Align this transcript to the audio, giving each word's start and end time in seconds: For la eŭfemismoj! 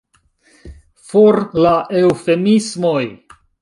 For 1.11 1.39
la 1.67 1.77
eŭfemismoj! 2.03 3.01